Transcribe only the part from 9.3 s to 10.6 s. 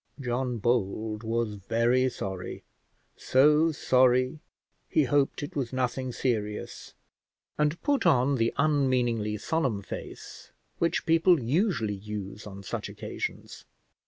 solemn face